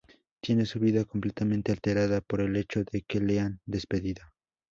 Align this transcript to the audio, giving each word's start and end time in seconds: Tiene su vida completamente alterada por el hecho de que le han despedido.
Tiene 0.41 0.65
su 0.65 0.79
vida 0.79 1.05
completamente 1.05 1.71
alterada 1.71 2.21
por 2.21 2.41
el 2.41 2.55
hecho 2.55 2.83
de 2.83 3.03
que 3.03 3.19
le 3.19 3.39
han 3.39 3.59
despedido. 3.67 4.23